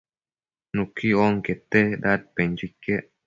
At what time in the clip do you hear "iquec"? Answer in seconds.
2.71-3.05